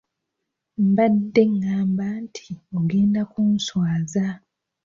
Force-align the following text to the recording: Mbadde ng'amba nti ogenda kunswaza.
Mbadde 0.87 1.43
ng'amba 1.55 2.07
nti 2.23 2.49
ogenda 2.77 3.21
kunswaza. 3.31 4.27